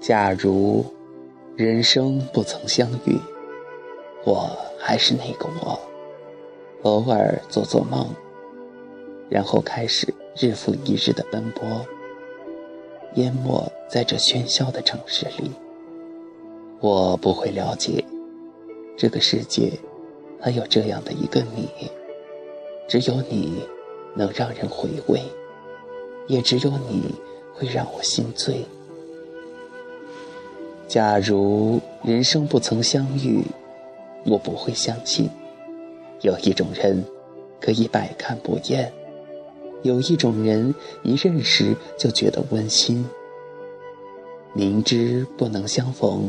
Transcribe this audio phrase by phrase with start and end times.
[0.00, 0.82] 假如
[1.56, 3.18] 人生不曾相遇，
[4.24, 5.78] 我还是那个我，
[6.84, 8.06] 偶尔做做梦，
[9.28, 11.84] 然后开始日复一日的奔波，
[13.16, 15.50] 淹没在这喧嚣的城市里。
[16.80, 18.02] 我不会了解，
[18.96, 19.70] 这个世界
[20.40, 21.68] 还有这样的一个你，
[22.88, 23.62] 只有你
[24.14, 25.20] 能让人回味，
[26.26, 27.14] 也只有你
[27.52, 28.64] 会让我心醉。
[30.90, 33.44] 假如人生不曾相遇，
[34.26, 35.30] 我不会相信，
[36.20, 37.04] 有一种人
[37.60, 38.92] 可以百看不厌，
[39.84, 43.06] 有一种人一认识就觉得温馨。
[44.52, 46.28] 明知不能相逢，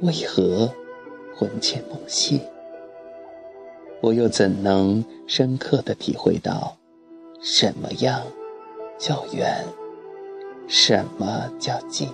[0.00, 0.72] 为何
[1.34, 2.40] 魂牵梦系？
[4.00, 6.76] 我又怎能深刻的体会到，
[7.42, 8.22] 什么样
[8.96, 9.64] 叫远，
[10.68, 12.08] 什么叫近？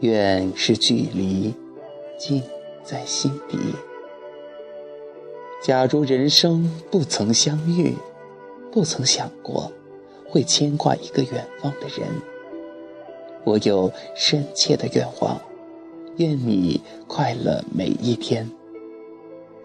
[0.00, 1.54] 远是距离，
[2.18, 2.42] 近
[2.84, 3.58] 在心底。
[5.62, 7.94] 假如人生不曾相遇，
[8.70, 9.72] 不曾想过
[10.28, 12.06] 会牵挂一个远方的人，
[13.44, 15.40] 我有深切的愿望，
[16.18, 18.50] 愿你快乐每一天。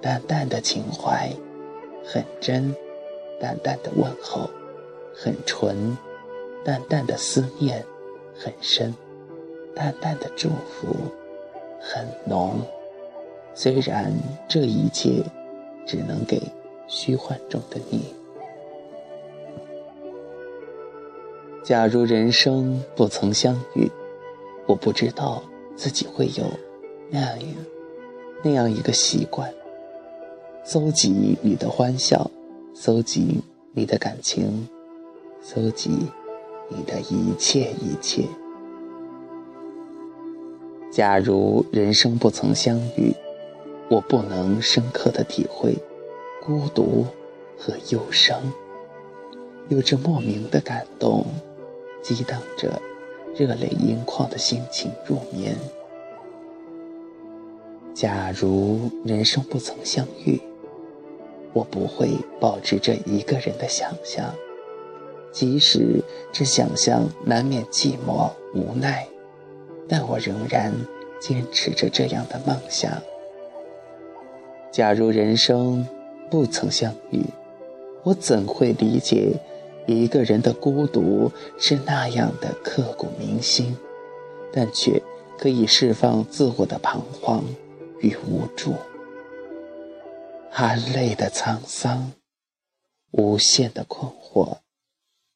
[0.02, 1.30] 淡淡的情怀，
[2.06, 2.74] 很真；
[3.40, 4.50] 淡淡的问候，
[5.14, 5.76] 很纯；
[6.64, 7.86] 淡淡的思念，
[8.34, 8.96] 很深。
[9.76, 10.96] 淡淡的祝福
[11.80, 12.60] 很浓，
[13.54, 14.14] 虽然
[14.48, 15.24] 这一切
[15.86, 16.42] 只能给
[16.88, 18.14] 虚幻中的你。
[21.64, 23.90] 假如人生不曾相遇，
[24.66, 25.42] 我不知道
[25.76, 26.44] 自己会有
[27.10, 27.40] 那样
[28.44, 29.54] 那样一个习惯：
[30.64, 32.30] 搜集你的欢笑，
[32.74, 33.40] 搜集
[33.74, 34.68] 你的感情，
[35.42, 35.90] 搜集
[36.68, 38.26] 你的一切一切。
[40.92, 43.16] 假如人生不曾相遇，
[43.90, 45.78] 我不能深刻的体会
[46.44, 47.06] 孤独
[47.58, 48.42] 和忧伤，
[49.70, 51.26] 有着莫名的感动，
[52.02, 52.82] 激荡着
[53.34, 55.56] 热泪盈眶的心情入眠。
[57.94, 60.42] 假如人生不曾相遇，
[61.54, 64.36] 我不会保持着一个人的想象，
[65.32, 66.04] 即使
[66.34, 69.08] 这想象难免寂寞无奈。
[69.92, 70.74] 但我仍然
[71.20, 72.90] 坚持着这样的梦想。
[74.72, 75.86] 假如人生
[76.30, 77.26] 不曾相遇，
[78.04, 79.38] 我怎会理解
[79.86, 83.76] 一个人的孤独是那样的刻骨铭心，
[84.54, 85.04] 但却
[85.38, 87.44] 可以释放自我的彷徨
[88.00, 88.76] 与无助，
[90.50, 92.14] 含泪的沧桑，
[93.12, 94.60] 无限的困惑，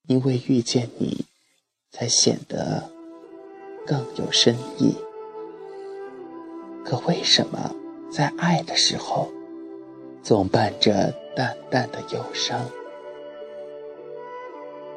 [0.08, 1.26] 因为遇见你，
[1.92, 2.95] 才显得。
[3.85, 4.96] 更有深意。
[6.84, 7.73] 可为什么
[8.12, 9.28] 在爱的时候，
[10.22, 12.59] 总伴着淡淡的忧伤？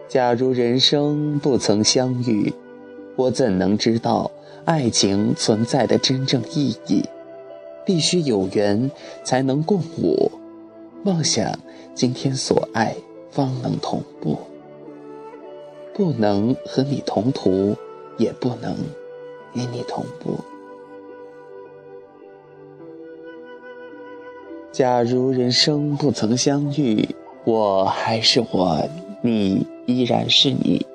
[0.08, 2.52] 假如人生不曾相遇，
[3.16, 4.30] 我怎能知道
[4.64, 7.04] 爱情存在的真正意义？
[7.84, 8.90] 必须有缘
[9.24, 10.30] 才能共舞，
[11.02, 11.58] 梦想
[11.94, 12.94] 今天所爱
[13.30, 14.36] 方能同步，
[15.94, 17.74] 不能和你同途。
[18.18, 18.76] 也不能
[19.54, 20.38] 与你同步。
[24.70, 27.08] 假如人生不曾相遇，
[27.44, 28.86] 我还是我，
[29.22, 30.86] 你依然是你，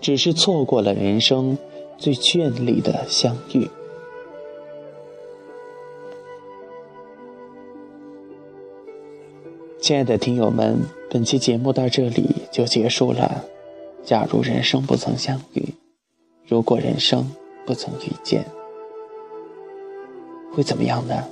[0.00, 1.56] 只是错过了人生
[1.96, 3.70] 最绚丽的相遇。
[9.80, 10.78] 亲爱的听友们，
[11.10, 13.44] 本期节目到这里就结束了。
[14.04, 15.81] 假如人生不曾相遇。
[16.46, 17.30] 如果人生
[17.64, 18.44] 不曾遇见，
[20.52, 21.24] 会怎么样呢？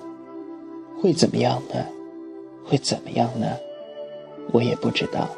[1.00, 1.84] 会怎么样呢？
[2.64, 3.46] 会怎么样呢？
[4.52, 5.28] 我也不知道。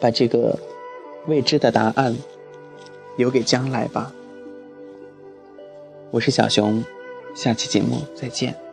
[0.00, 0.58] 把这个
[1.26, 2.16] 未知的答案
[3.16, 4.12] 留给将来吧。
[6.10, 6.84] 我是小熊，
[7.34, 8.65] 下期节目再见。